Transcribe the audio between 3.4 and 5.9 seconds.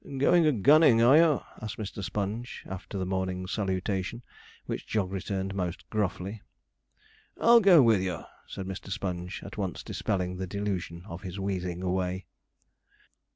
salutation, which Jog returned most